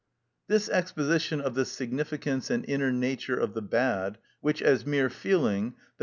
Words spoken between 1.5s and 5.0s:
the significance and inner nature of the bad, which as